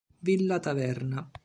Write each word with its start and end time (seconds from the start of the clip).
Villa 0.19 0.57
Taverna 0.59 1.29